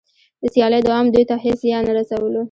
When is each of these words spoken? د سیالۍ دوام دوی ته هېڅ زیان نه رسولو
د 0.41 0.43
سیالۍ 0.53 0.81
دوام 0.87 1.05
دوی 1.13 1.23
ته 1.29 1.35
هېڅ 1.43 1.57
زیان 1.65 1.83
نه 1.87 1.93
رسولو 1.99 2.39